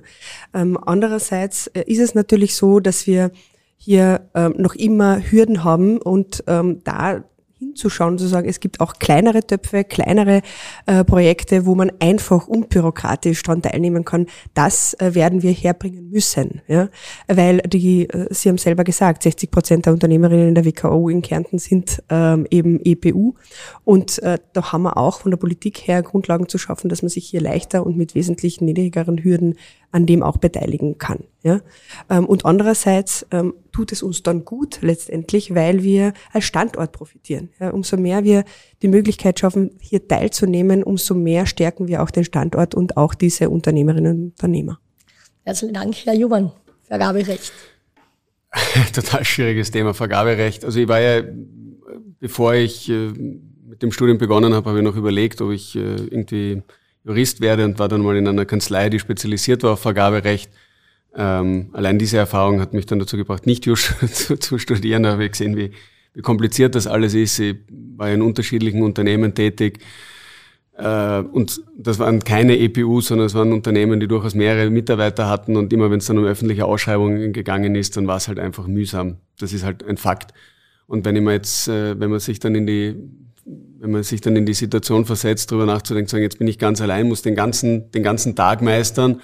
[0.54, 3.32] Ähm, andererseits äh, ist es natürlich so, dass wir
[3.78, 7.24] hier ähm, noch immer Hürden haben und ähm, da
[7.63, 10.41] hinzuschauen, zu sagen, es gibt auch kleinere Töpfe, kleinere
[10.86, 14.28] äh, Projekte, wo man einfach unbürokratisch daran teilnehmen kann.
[14.54, 16.89] Das äh, werden wir herbringen müssen, ja,
[17.28, 21.21] weil die, äh, Sie haben selber gesagt, 60 Prozent der Unternehmerinnen in der WKO in
[21.21, 23.34] Kärnten sind ähm, eben EPU
[23.84, 27.10] und äh, da haben wir auch von der Politik her Grundlagen zu schaffen, dass man
[27.10, 29.56] sich hier leichter und mit wesentlich niedrigeren Hürden
[29.91, 31.19] an dem auch beteiligen kann.
[31.43, 31.60] Ja?
[32.10, 37.49] Ähm, und andererseits ähm, tut es uns dann gut letztendlich, weil wir als Standort profitieren.
[37.60, 37.69] Ja?
[37.69, 38.45] Umso mehr wir
[38.82, 43.49] die Möglichkeit schaffen, hier teilzunehmen, umso mehr stärken wir auch den Standort und auch diese
[43.49, 44.79] Unternehmerinnen und Unternehmer.
[45.43, 46.51] Herzlichen Dank, Herr Jumann.
[46.84, 47.51] Vergaberecht.
[48.93, 50.63] Total schwieriges Thema, Vergaberecht.
[50.63, 51.23] Also ich war ja,
[52.19, 53.12] bevor ich äh,
[53.67, 56.62] mit dem Studium begonnen habe, habe ich noch überlegt, ob ich äh, irgendwie
[57.03, 60.51] Jurist werde und war dann mal in einer Kanzlei, die spezialisiert war auf Vergaberecht.
[61.15, 65.06] Ähm, allein diese Erfahrung hat mich dann dazu gebracht, nicht Jus zu, zu, studieren.
[65.06, 65.71] Habe ich gesehen, wie,
[66.13, 67.39] wie kompliziert das alles ist.
[67.39, 67.56] Ich
[67.95, 69.80] war in unterschiedlichen Unternehmen tätig.
[70.76, 75.56] Äh, und das waren keine EPU, sondern es waren Unternehmen, die durchaus mehrere Mitarbeiter hatten.
[75.56, 78.65] Und immer wenn es dann um öffentliche Ausschreibungen gegangen ist, dann war es halt einfach
[78.65, 79.17] mühsam.
[79.39, 80.34] Das ist halt ein Fakt.
[80.88, 82.95] Und wenn ich mir jetzt, äh, wenn man sich dann in die
[83.45, 86.80] wenn man sich dann in die Situation versetzt, darüber nachzudenken, sagen, jetzt bin ich ganz
[86.80, 89.19] allein, muss den ganzen, den ganzen Tag meistern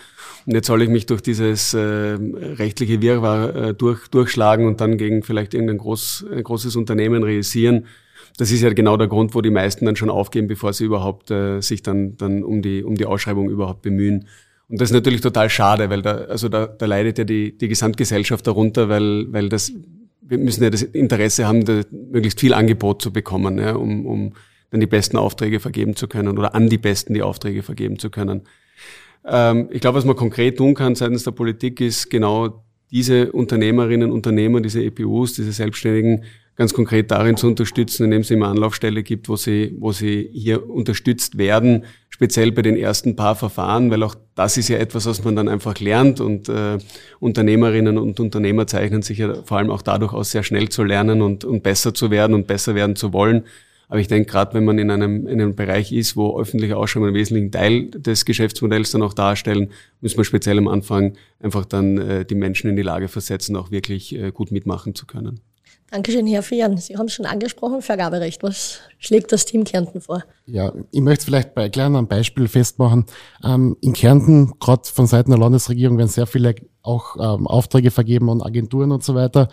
[0.49, 4.97] und jetzt soll ich mich durch dieses äh, rechtliche Wirrwarr äh, durch, durchschlagen und dann
[4.97, 7.85] gegen vielleicht irgendein groß, ein großes Unternehmen realisieren.
[8.37, 11.29] Das ist ja genau der Grund, wo die meisten dann schon aufgeben, bevor sie überhaupt
[11.29, 14.25] äh, sich dann, dann um, die, um die Ausschreibung überhaupt bemühen.
[14.69, 17.67] Und das ist natürlich total schade, weil da, also da, da leidet ja die, die
[17.67, 19.71] Gesamtgesellschaft darunter, weil, weil das
[20.21, 24.33] wir müssen ja das Interesse haben, da möglichst viel Angebot zu bekommen, ja, um, um
[24.71, 28.09] dann die besten Aufträge vergeben zu können oder an die Besten die Aufträge vergeben zu
[28.09, 28.41] können.
[29.29, 34.11] Ähm, ich glaube, was man konkret tun kann seitens der Politik, ist genau diese Unternehmerinnen,
[34.11, 36.23] Unternehmer, diese EPUs, diese Selbstständigen
[36.55, 40.69] ganz konkret darin zu unterstützen, indem es immer Anlaufstelle gibt, wo sie, wo sie hier
[40.69, 45.23] unterstützt werden, speziell bei den ersten paar Verfahren, weil auch das ist ja etwas, was
[45.23, 46.77] man dann einfach lernt und äh,
[47.21, 51.21] Unternehmerinnen und Unternehmer zeichnen sich ja vor allem auch dadurch aus, sehr schnell zu lernen
[51.21, 53.45] und, und besser zu werden und besser werden zu wollen.
[53.89, 57.09] Aber ich denke, gerade wenn man in einem, in einem Bereich ist, wo öffentliche Ausschreibungen
[57.09, 61.97] einen wesentlichen Teil des Geschäftsmodells dann auch darstellen, muss man speziell am Anfang einfach dann
[61.97, 65.41] äh, die Menschen in die Lage versetzen, auch wirklich äh, gut mitmachen zu können.
[65.91, 66.77] Dankeschön, Herr Fian.
[66.77, 68.43] Sie haben es schon angesprochen, Vergaberecht.
[68.43, 70.23] Was schlägt das Team Kärnten vor?
[70.45, 73.05] Ja, ich möchte es vielleicht bei einem Beispiel festmachen.
[73.43, 78.29] Ähm, in Kärnten, gerade von Seiten der Landesregierung, werden sehr viele auch ähm, Aufträge vergeben
[78.29, 79.49] an Agenturen und so weiter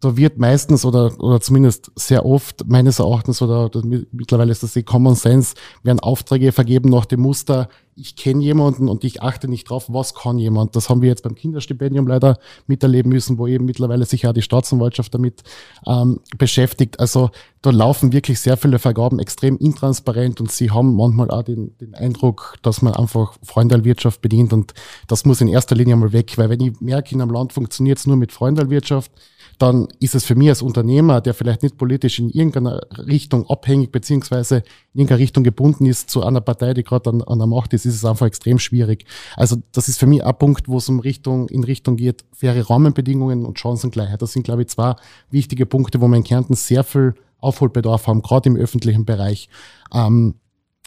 [0.00, 4.72] da wird meistens oder, oder zumindest sehr oft meines Erachtens oder, oder mittlerweile ist das
[4.72, 7.68] die Common Sense, werden Aufträge vergeben nach dem Muster,
[8.00, 10.74] ich kenne jemanden und ich achte nicht drauf, was kann jemand.
[10.74, 14.40] Das haben wir jetzt beim Kinderstipendium leider miterleben müssen, wo eben mittlerweile sich ja die
[14.40, 15.42] Staatsanwaltschaft damit
[15.86, 16.98] ähm, beschäftigt.
[16.98, 21.76] Also da laufen wirklich sehr viele Vergaben extrem intransparent und sie haben manchmal auch den,
[21.78, 24.72] den Eindruck, dass man einfach Freundelwirtschaft bedient und
[25.06, 27.98] das muss in erster Linie mal weg, weil wenn ich merke, in einem Land funktioniert
[27.98, 29.12] es nur mit Freundelwirtschaft,
[29.60, 33.92] dann ist es für mich als Unternehmer, der vielleicht nicht politisch in irgendeiner Richtung abhängig
[33.92, 34.62] beziehungsweise
[34.94, 37.84] in irgendeiner Richtung gebunden ist zu einer Partei, die gerade an, an der Macht ist,
[37.84, 39.04] ist es einfach extrem schwierig.
[39.36, 42.70] Also das ist für mich ein Punkt, wo es um Richtung, in Richtung geht, faire
[42.70, 44.22] Rahmenbedingungen und Chancengleichheit.
[44.22, 44.96] Das sind, glaube ich, zwei
[45.30, 49.50] wichtige Punkte, wo wir in Kärnten sehr viel Aufholbedarf haben, gerade im öffentlichen Bereich.
[49.92, 50.36] Ähm,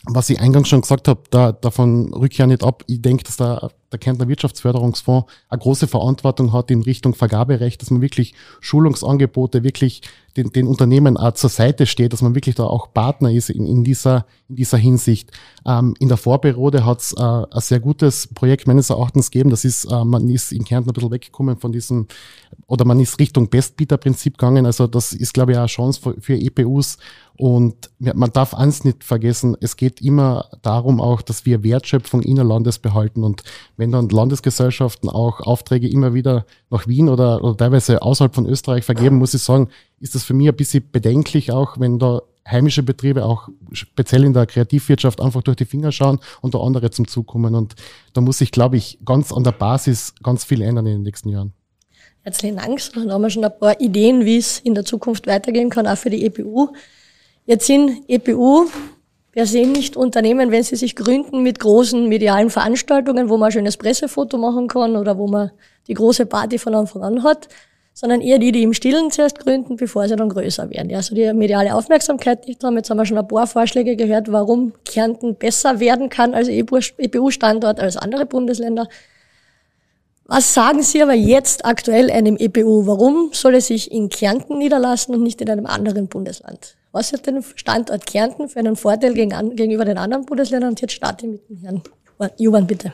[0.05, 2.83] was ich eingangs schon gesagt habe, da, davon rück ich ja nicht ab.
[2.87, 7.91] Ich denke, dass da der Kärntner Wirtschaftsförderungsfonds eine große Verantwortung hat in Richtung Vergaberecht, dass
[7.91, 10.01] man wirklich Schulungsangebote wirklich
[10.37, 13.65] den, den Unternehmen auch zur Seite steht, dass man wirklich da auch Partner ist in,
[13.65, 15.31] in, dieser, in dieser Hinsicht.
[15.65, 19.51] Ähm, in der Vorberode hat es äh, ein sehr gutes Projekt meines Erachtens gegeben.
[19.51, 22.07] Das ist, äh, man ist in Kärnten ein bisschen weggekommen von diesem,
[22.67, 24.65] oder man ist Richtung Bestbieter-Prinzip gegangen.
[24.65, 26.97] Also das ist, glaube ich, auch eine Chance für, für EPUs.
[27.35, 32.77] Und man darf eins nicht vergessen, es geht immer darum auch, dass wir Wertschöpfung innerlandes
[32.77, 33.23] behalten.
[33.23, 33.43] Und
[33.75, 38.85] wenn dann Landesgesellschaften auch Aufträge immer wieder nach Wien oder, oder teilweise außerhalb von Österreich
[38.85, 39.69] vergeben, muss ich sagen,
[40.03, 44.33] ist das für mich ein bisschen bedenklich auch, wenn da heimische Betriebe auch speziell in
[44.33, 47.55] der Kreativwirtschaft einfach durch die Finger schauen und da andere zum Zug kommen.
[47.55, 47.75] Und
[48.11, 51.29] da muss sich, glaube ich, ganz an der Basis ganz viel ändern in den nächsten
[51.29, 51.53] Jahren.
[52.21, 52.81] Herzlichen Dank.
[52.93, 55.97] Dann haben wir schon ein paar Ideen, wie es in der Zukunft weitergehen kann, auch
[55.97, 56.69] für die EPU.
[57.45, 58.67] Jetzt sind EPU
[59.33, 63.51] wir sehen nicht Unternehmen, wenn sie sich gründen mit großen medialen Veranstaltungen, wo man ein
[63.51, 65.51] schönes Pressefoto machen kann oder wo man
[65.87, 67.49] die große Party von Anfang an hat,
[67.93, 70.93] sondern eher die, die im Stillen zuerst gründen, bevor sie dann größer werden.
[70.95, 72.75] Also die mediale Aufmerksamkeit nicht haben.
[72.75, 77.79] Jetzt haben wir schon ein paar Vorschläge gehört, warum Kärnten besser werden kann als EPU-Standort
[77.79, 78.87] als andere Bundesländer.
[80.25, 82.87] Was sagen Sie aber jetzt aktuell einem EPU?
[82.87, 86.75] Warum soll es sich in Kärnten niederlassen und nicht in einem anderen Bundesland?
[86.91, 90.71] Was hat den Standort Kärnten für einen Vorteil gegenüber den anderen Bundesländern?
[90.71, 91.81] Und jetzt starte ich mit dem Herrn
[92.37, 92.93] Juwan, bitte.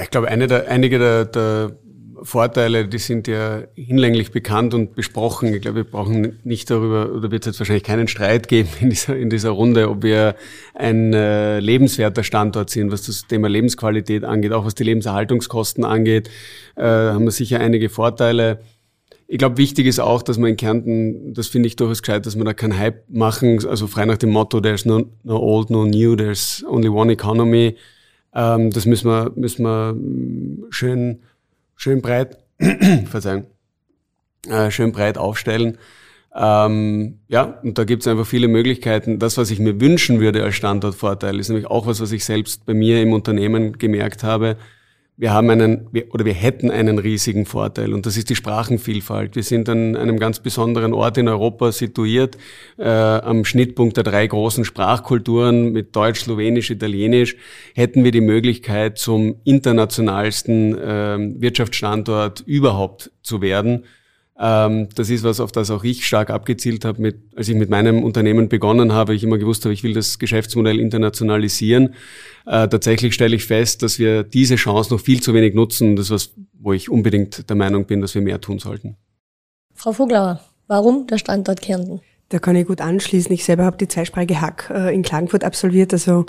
[0.00, 1.76] Ich glaube, eine der, einige der, der
[2.24, 5.52] Vorteile, die sind ja hinlänglich bekannt und besprochen.
[5.52, 8.90] Ich glaube, wir brauchen nicht darüber, oder wird es jetzt wahrscheinlich keinen Streit geben in
[8.90, 10.34] dieser, in dieser Runde, ob wir
[10.74, 16.30] ein äh, lebenswerter Standort sind, was das Thema Lebensqualität angeht, auch was die Lebenserhaltungskosten angeht,
[16.76, 18.60] äh, haben wir sicher einige Vorteile.
[19.26, 22.36] Ich glaube, wichtig ist auch, dass man in Kärnten, das finde ich durchaus gescheit, dass
[22.36, 25.84] man da keinen Hype machen, also frei nach dem Motto, there's no, no old, no
[25.84, 27.76] new, there's only one economy.
[28.34, 29.96] Ähm, das müssen wir, müssen wir
[30.70, 31.20] schön,
[31.76, 32.38] schön breit,
[33.06, 33.46] Verzeihung,
[34.48, 35.78] äh, schön breit aufstellen.
[36.36, 39.18] Ähm, ja, und da gibt es einfach viele Möglichkeiten.
[39.18, 42.66] Das, was ich mir wünschen würde als Standortvorteil, ist nämlich auch was, was ich selbst
[42.66, 44.56] bei mir im Unternehmen gemerkt habe
[45.16, 49.36] wir haben einen, oder wir hätten einen riesigen Vorteil und das ist die Sprachenvielfalt.
[49.36, 52.36] Wir sind an einem ganz besonderen Ort in Europa situiert,
[52.78, 57.36] äh, am Schnittpunkt der drei großen Sprachkulturen mit Deutsch, Slowenisch, Italienisch,
[57.74, 63.84] hätten wir die Möglichkeit, zum internationalsten äh, Wirtschaftsstandort überhaupt zu werden.
[64.38, 67.70] Ähm, das ist was, auf das auch ich stark abgezielt habe, mit, als ich mit
[67.70, 69.14] meinem Unternehmen begonnen habe.
[69.14, 71.94] Ich immer gewusst habe, ich will das Geschäftsmodell internationalisieren.
[72.46, 75.94] Äh, tatsächlich stelle ich fest, dass wir diese Chance noch viel zu wenig nutzen.
[75.94, 78.96] Das ist was, wo ich unbedingt der Meinung bin, dass wir mehr tun sollten.
[79.72, 82.00] Frau Voglauer, warum der Standort Kärnten?
[82.30, 83.30] Da kann ich gut anschließen.
[83.32, 85.92] Ich selber habe die zweisprachige Hack äh, in Klagenfurt absolviert.
[85.92, 86.26] Also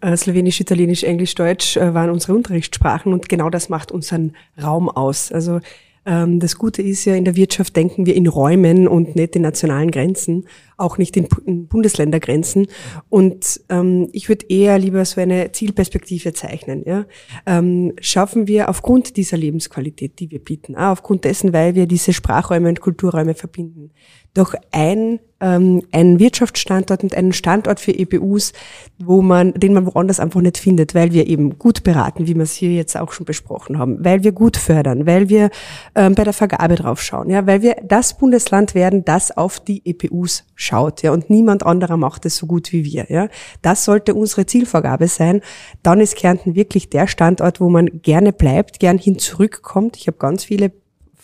[0.00, 4.88] äh, Slowenisch, Italienisch, Englisch, Deutsch äh, waren unsere Unterrichtssprachen und genau das macht unseren Raum
[4.88, 5.32] aus.
[5.32, 5.60] Also
[6.08, 9.90] das Gute ist ja, in der Wirtschaft denken wir in Räumen und nicht in nationalen
[9.90, 10.46] Grenzen,
[10.78, 11.28] auch nicht in,
[11.68, 12.66] Bundesländergrenzen.
[13.10, 16.82] Und ähm, ich würde eher lieber so eine Zielperspektive zeichnen.
[16.86, 17.04] Ja?
[17.44, 22.70] Ähm, schaffen wir aufgrund dieser Lebensqualität, die wir bieten, aufgrund dessen, weil wir diese Sprachräume
[22.70, 23.90] und Kulturräume verbinden,
[24.38, 28.52] doch ein, ähm, ein Wirtschaftsstandort und einen Standort für EBUs,
[28.98, 32.42] wo man, den man woanders einfach nicht findet, weil wir eben gut beraten, wie wir
[32.42, 35.50] es hier jetzt auch schon besprochen haben, weil wir gut fördern, weil wir
[35.94, 39.82] ähm, bei der Vergabe drauf schauen, ja, weil wir das Bundesland werden, das auf die
[39.84, 43.28] EPUs schaut, ja, und niemand anderer macht es so gut wie wir, ja.
[43.62, 45.40] Das sollte unsere Zielvorgabe sein.
[45.82, 49.96] Dann ist Kärnten wirklich der Standort, wo man gerne bleibt, gern hin zurückkommt.
[49.96, 50.72] Ich habe ganz viele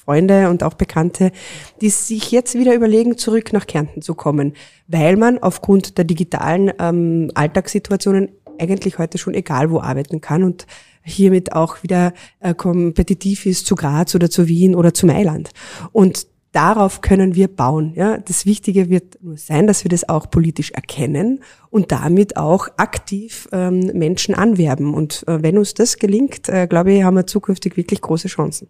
[0.04, 1.32] Freunde und auch Bekannte,
[1.80, 4.54] die sich jetzt wieder überlegen, zurück nach Kärnten zu kommen,
[4.86, 10.66] weil man aufgrund der digitalen ähm, Alltagssituationen eigentlich heute schon egal wo arbeiten kann und
[11.02, 15.50] hiermit auch wieder äh, kompetitiv ist zu Graz oder zu Wien oder zu Mailand.
[15.92, 17.92] Und darauf können wir bauen.
[17.94, 21.40] Ja, das Wichtige wird nur sein, dass wir das auch politisch erkennen
[21.70, 24.94] und damit auch aktiv ähm, Menschen anwerben.
[24.94, 28.68] Und äh, wenn uns das gelingt, äh, glaube ich, haben wir zukünftig wirklich große Chancen.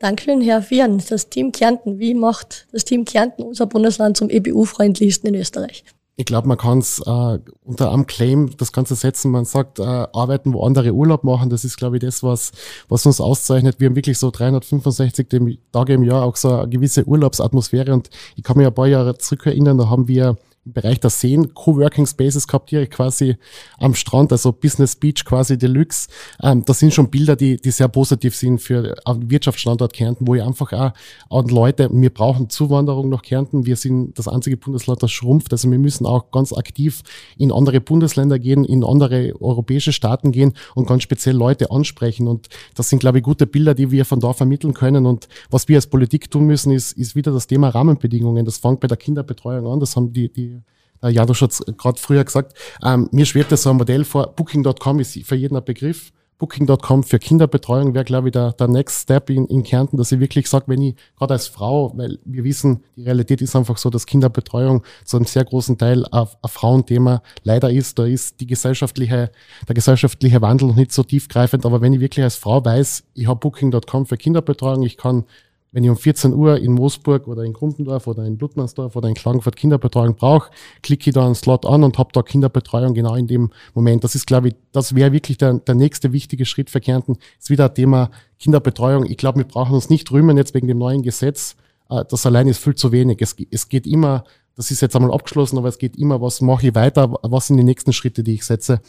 [0.00, 1.02] Dankeschön, Herr Vieren.
[1.10, 5.84] Das Team Kärnten, wie macht das Team Kärnten unser Bundesland zum EBU-freundlichsten in Österreich?
[6.16, 9.30] Ich glaube, man kann es äh, unter einem Claim das Ganze setzen.
[9.30, 11.50] Man sagt, äh, arbeiten, wo andere Urlaub machen.
[11.50, 12.52] Das ist, glaube ich, das, was,
[12.88, 13.78] was uns auszeichnet.
[13.78, 15.28] Wir haben wirklich so 365
[15.70, 17.92] Tage im Jahr auch so eine gewisse Urlaubsatmosphäre.
[17.92, 21.54] Und ich kann mich ein paar Jahre zurückerinnern, da haben wir im Bereich der Seen
[21.54, 23.36] Coworking Spaces gehabt, direkt quasi
[23.78, 26.08] am Strand, also Business Beach quasi Deluxe.
[26.42, 30.34] Ähm, das sind schon Bilder, die, die sehr positiv sind für einen Wirtschaftsstandort Kärnten, wo
[30.34, 30.92] ich einfach auch
[31.30, 33.64] an Leute, wir brauchen Zuwanderung nach Kärnten.
[33.64, 35.52] Wir sind das einzige Bundesland, das schrumpft.
[35.52, 37.02] Also wir müssen auch ganz aktiv
[37.38, 42.28] in andere Bundesländer gehen, in andere europäische Staaten gehen und ganz speziell Leute ansprechen.
[42.28, 45.06] Und das sind, glaube ich, gute Bilder, die wir von da vermitteln können.
[45.06, 48.44] Und was wir als Politik tun müssen, ist, ist wieder das Thema Rahmenbedingungen.
[48.44, 49.80] Das fängt bei der Kinderbetreuung an.
[49.80, 50.59] Das haben die, die
[51.02, 55.18] äh, Janusz hat gerade früher gesagt, ähm, mir schwebt so ein Modell vor, Booking.com ist
[55.24, 56.12] für jeden ein Begriff.
[56.40, 60.20] Booking.com für Kinderbetreuung wäre, glaube ich, der, der Next Step in, in Kärnten, dass ich
[60.20, 63.90] wirklich sage, wenn ich gerade als Frau, weil wir wissen, die Realität ist einfach so,
[63.90, 67.98] dass Kinderbetreuung zu einem sehr großen Teil ein, ein Frauenthema leider ist.
[67.98, 69.30] Da ist die gesellschaftliche,
[69.68, 71.66] der gesellschaftliche Wandel noch nicht so tiefgreifend.
[71.66, 75.26] Aber wenn ich wirklich als Frau weiß, ich habe Booking.com für Kinderbetreuung, ich kann
[75.72, 79.14] wenn ich um 14 Uhr in Moosburg oder in Grundendorf oder in Ludmansdorf oder in
[79.14, 80.50] Klagenfurt Kinderbetreuung brauche,
[80.82, 84.02] klicke ich da einen Slot an und habe da Kinderbetreuung genau in dem Moment.
[84.02, 87.18] Das ist, glaube ich, das wäre wirklich der, der nächste wichtige Schritt für Kärnten.
[87.38, 89.06] Ist wieder ein Thema Kinderbetreuung.
[89.06, 91.56] Ich glaube, wir brauchen uns nicht rühmen jetzt wegen dem neuen Gesetz.
[91.88, 93.18] Äh, das allein ist viel zu wenig.
[93.20, 94.24] Es, es geht immer,
[94.56, 97.58] das ist jetzt einmal abgeschlossen, aber es geht immer, was mache ich weiter, was sind
[97.58, 98.80] die nächsten Schritte, die ich setze.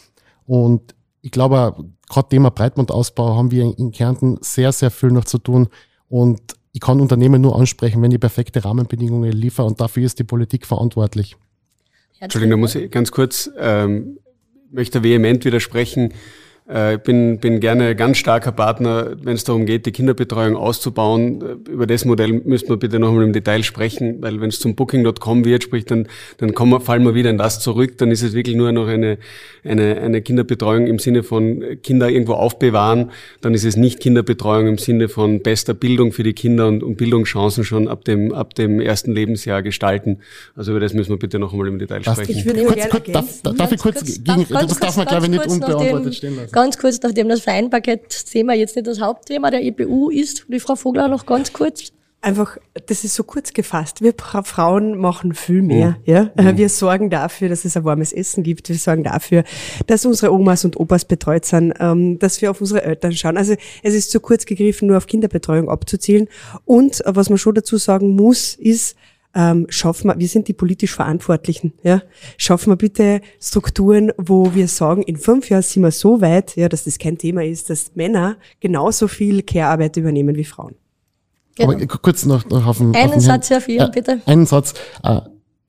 [0.47, 1.75] Und ich glaube,
[2.09, 5.67] gerade Thema Breitbandausbau haben wir in Kärnten sehr, sehr viel noch zu tun.
[6.09, 6.41] Und
[6.73, 10.65] ich kann Unternehmen nur ansprechen, wenn ich perfekte Rahmenbedingungen liefere und dafür ist die Politik
[10.65, 11.35] verantwortlich.
[12.19, 14.19] Entschuldigung, da muss ich ganz kurz, ähm,
[14.71, 16.13] möchte vehement widersprechen.
[16.71, 21.41] Äh, ich bin, bin gerne ganz starker Partner, wenn es darum geht, die Kinderbetreuung auszubauen.
[21.41, 24.75] Äh, über das Modell müssten wir bitte nochmal im Detail sprechen, weil wenn es zum
[24.75, 26.07] Booking.com wird, sprich, dann,
[26.37, 27.97] dann kommen wir, fallen wir wieder in das zurück.
[27.97, 29.17] Dann ist es wirklich nur noch eine,
[29.63, 33.11] eine, eine Kinderbetreuung im Sinne von Kinder irgendwo aufbewahren.
[33.41, 36.95] Dann ist es nicht Kinderbetreuung im Sinne von bester Bildung für die Kinder und, und
[36.95, 40.19] Bildungschancen schon ab dem, ab dem ersten Lebensjahr gestalten.
[40.55, 42.31] Also über das müssen wir bitte noch einmal im Detail sprechen.
[42.31, 45.25] Ich würde kurz, kurz, darf, darf ich kurz, kurz gegen, darf, das darf man glaube
[45.25, 49.63] ich nicht unbeantwortet stehen lassen ganz kurz, nachdem das Vereinbarkeitsthema jetzt nicht das Hauptthema der
[49.63, 51.91] EBU ist, die Frau Vogler noch ganz kurz.
[52.23, 54.03] Einfach, das ist so kurz gefasst.
[54.03, 55.97] Wir Frauen machen viel mehr.
[56.05, 56.13] Mhm.
[56.13, 56.29] Ja?
[56.37, 56.57] Mhm.
[56.57, 58.69] Wir sorgen dafür, dass es ein warmes Essen gibt.
[58.69, 59.43] Wir sorgen dafür,
[59.87, 63.37] dass unsere Omas und Opas betreut sind, ähm, dass wir auf unsere Eltern schauen.
[63.37, 66.27] Also es ist zu kurz gegriffen, nur auf Kinderbetreuung abzuzielen.
[66.65, 68.95] Und was man schon dazu sagen muss, ist,
[69.33, 72.01] ähm, schaffen wir, wir sind die politisch Verantwortlichen, ja,
[72.37, 76.69] schaffen wir bitte Strukturen, wo wir sagen, in fünf Jahren sind wir so weit, ja,
[76.69, 80.75] dass das kein Thema ist, dass Männer genauso viel Care-Arbeit übernehmen wie Frauen.
[81.55, 81.73] Genau.
[81.73, 84.21] Aber kurz noch, noch auf den, Einen auf den Satz, Herr Vier, äh, bitte.
[84.25, 84.73] Einen Satz.
[85.03, 85.21] Äh,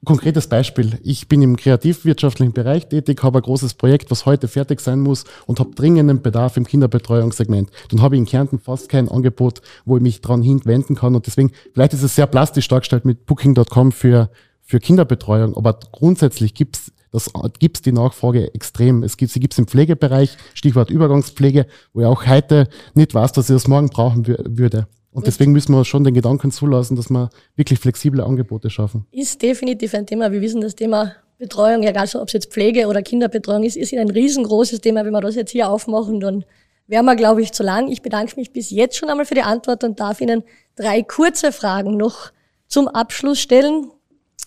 [0.04, 0.98] Konkretes Beispiel.
[1.04, 5.24] Ich bin im kreativwirtschaftlichen Bereich tätig, habe ein großes Projekt, was heute fertig sein muss
[5.46, 7.70] und habe dringenden Bedarf im Kinderbetreuungssegment.
[7.90, 11.14] Dann habe ich in Kärnten fast kein Angebot, wo ich mich dran hinwenden kann.
[11.14, 14.28] Und deswegen, vielleicht ist es sehr plastisch dargestellt mit Booking.com für,
[14.60, 19.02] für Kinderbetreuung, aber grundsätzlich gibt's das gibt's die Nachfrage extrem.
[19.02, 23.50] Es gibt, sie gibt's im Pflegebereich, Stichwort Übergangspflege, wo ich auch heute nicht weiß, dass
[23.50, 24.88] ich das morgen brauchen würde.
[25.12, 29.06] Und deswegen müssen wir schon den Gedanken zulassen, dass wir wirklich flexible Angebote schaffen.
[29.12, 30.32] Ist definitiv ein Thema.
[30.32, 34.08] Wir wissen, das Thema Betreuung, egal ob es jetzt Pflege oder Kinderbetreuung ist, ist ein
[34.08, 35.04] riesengroßes Thema.
[35.04, 36.44] Wenn wir das jetzt hier aufmachen, dann
[36.86, 37.88] wären wir, glaube ich, zu lang.
[37.88, 40.44] Ich bedanke mich bis jetzt schon einmal für die Antwort und darf Ihnen
[40.76, 42.32] drei kurze Fragen noch
[42.66, 43.90] zum Abschluss stellen.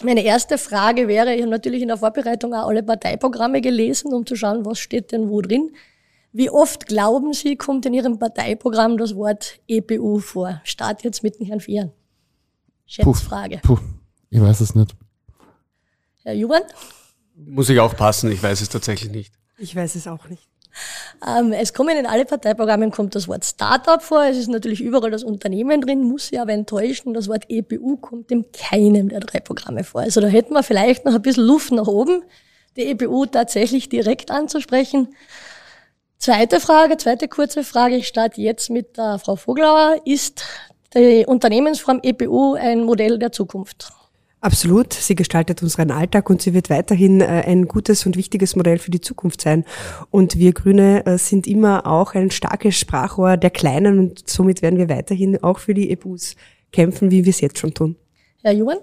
[0.04, 4.25] Meine erste Frage wäre, ich habe natürlich in der Vorbereitung auch alle Parteiprogramme gelesen, um
[4.25, 5.71] zu schauen, was steht denn wo drin.
[6.38, 10.60] Wie oft glauben Sie, kommt in Ihrem Parteiprogramm das Wort EPU vor?
[10.65, 11.93] Start jetzt mit dem Herrn Vieren.
[12.86, 13.62] Schätzfrage.
[13.63, 13.82] Puh, puh.
[14.32, 14.93] Ich weiß es nicht.
[16.24, 16.63] Herr Juban?
[17.36, 19.34] Muss ich auch passen, ich weiß es tatsächlich nicht.
[19.58, 20.45] Ich weiß es auch nicht.
[21.26, 24.26] Ähm, es kommen in alle Parteiprogrammen kommt das Wort Startup vor.
[24.26, 27.13] Es ist natürlich überall das Unternehmen drin, muss ich aber enttäuschen.
[27.13, 30.02] Das Wort EPU kommt in keinem der drei Programme vor.
[30.02, 32.24] Also da hätten wir vielleicht noch ein bisschen Luft nach oben,
[32.76, 35.15] die EPU tatsächlich direkt anzusprechen.
[36.26, 37.98] Zweite Frage, zweite kurze Frage.
[37.98, 40.02] Ich starte jetzt mit der Frau Voglauer.
[40.06, 40.44] Ist
[40.96, 43.94] die Unternehmensform EPU ein Modell der Zukunft?
[44.42, 44.92] Absolut.
[44.92, 48.90] Sie gestaltet unseren Alltag und sie wird weiterhin äh, ein gutes und wichtiges Modell für
[48.90, 49.66] die Zukunft sein.
[50.10, 54.80] Und wir Grüne äh, sind immer auch ein starkes Sprachrohr der Kleinen und somit werden
[54.80, 56.36] wir weiterhin auch für die EPUs
[56.72, 57.98] kämpfen, wie wir es jetzt schon tun.
[58.42, 58.80] Herr Juan?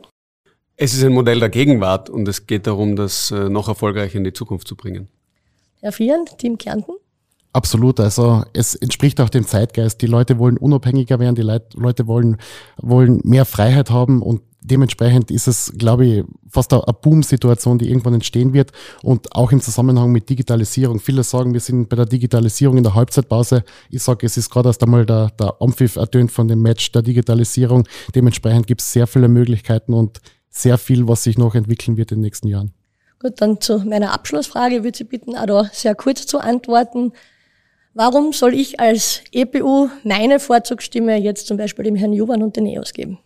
[0.76, 4.22] Es ist ein Modell der Gegenwart und es geht darum, das äh, noch erfolgreicher in
[4.22, 5.08] die Zukunft zu bringen.
[5.80, 6.92] Herr Vieren, Team Kärnten?
[7.54, 10.00] Absolut, also es entspricht auch dem Zeitgeist.
[10.00, 12.38] Die Leute wollen unabhängiger werden, die Leute wollen,
[12.78, 18.14] wollen mehr Freiheit haben und dementsprechend ist es, glaube ich, fast eine Boom-Situation, die irgendwann
[18.14, 21.00] entstehen wird und auch im Zusammenhang mit Digitalisierung.
[21.00, 23.64] Viele sagen, wir sind bei der Digitalisierung in der Halbzeitpause.
[23.90, 27.02] Ich sage, es ist gerade erst einmal der, der Ampfiff ertönt von dem Match der
[27.02, 27.86] Digitalisierung.
[28.14, 32.18] Dementsprechend gibt es sehr viele Möglichkeiten und sehr viel, was sich noch entwickeln wird in
[32.18, 32.72] den nächsten Jahren.
[33.18, 37.12] Gut, dann zu meiner Abschlussfrage Ich würde Sie bitten, auch da sehr kurz zu antworten.
[37.94, 42.66] Warum soll ich als EPU meine Vorzugsstimme jetzt zum Beispiel dem Herrn Juban und den
[42.66, 43.18] EOS geben?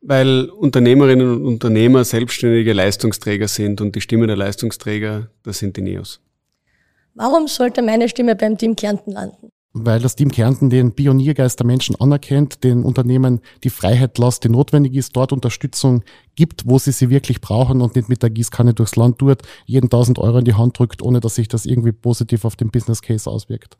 [0.00, 5.82] Weil Unternehmerinnen und Unternehmer selbstständige Leistungsträger sind und die Stimme der Leistungsträger, das sind die
[5.82, 6.20] NEOS.
[7.14, 9.47] Warum sollte meine Stimme beim Team Kärnten landen?
[9.74, 14.48] Weil das Team Kärnten den Pioniergeist der Menschen anerkennt, den Unternehmen die Freiheit lässt, die
[14.48, 16.02] notwendig ist, dort Unterstützung
[16.36, 19.86] gibt, wo sie sie wirklich brauchen und nicht mit der Gießkanne durchs Land tut, jeden
[19.86, 23.02] 1000 Euro in die Hand drückt, ohne dass sich das irgendwie positiv auf den Business
[23.02, 23.76] Case auswirkt.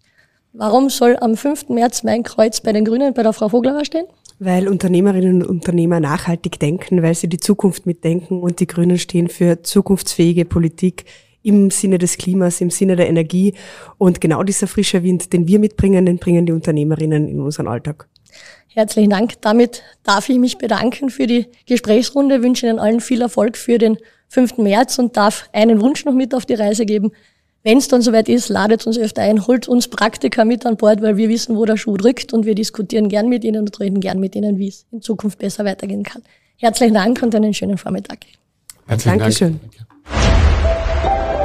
[0.53, 1.69] Warum soll am 5.
[1.69, 4.07] März mein Kreuz bei den Grünen bei der Frau Voglauer stehen?
[4.39, 9.29] Weil Unternehmerinnen und Unternehmer nachhaltig denken, weil sie die Zukunft mitdenken und die Grünen stehen
[9.29, 11.05] für zukunftsfähige Politik
[11.49, 13.55] im Sinne des Klimas, im Sinne der Energie.
[13.97, 18.09] Und genau dieser frische Wind, den wir mitbringen, den bringen die Unternehmerinnen in unseren Alltag.
[18.69, 19.41] Herzlichen Dank.
[19.41, 23.99] Damit darf ich mich bedanken für die Gesprächsrunde, wünsche Ihnen allen viel Erfolg für den
[24.29, 24.59] 5.
[24.59, 27.11] März und darf einen Wunsch noch mit auf die Reise geben.
[27.65, 31.03] Wenn es dann soweit ist, ladet uns öfter ein, holt uns Praktiker mit an Bord,
[31.03, 34.01] weil wir wissen, wo der Schuh drückt und wir diskutieren gern mit Ihnen und reden
[34.01, 36.23] gern mit Ihnen, wie es in Zukunft besser weitergehen kann.
[36.57, 38.19] Herzlichen Dank und einen schönen Vormittag.
[38.87, 39.61] Herzlichen Dankeschön.
[40.13, 41.38] Dank.